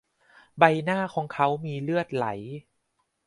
[0.59, 2.25] ใบหน้าของเขามีเลือดไหล